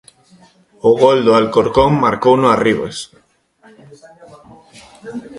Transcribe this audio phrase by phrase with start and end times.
[0.89, 2.97] O gol do Alcorcón marcouno Arribas.